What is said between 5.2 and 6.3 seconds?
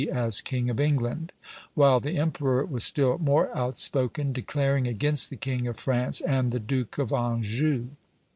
the King of France